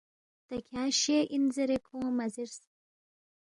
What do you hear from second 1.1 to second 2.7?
اِن زیرے کھونگ مہ زیرس